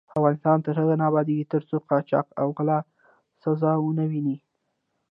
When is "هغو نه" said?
0.79-1.05